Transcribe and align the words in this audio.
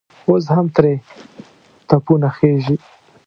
اوس 0.27 0.45
هم 0.55 0.65
ترې 0.75 0.93
تپونه 1.87 2.27
خېژي. 2.35 2.77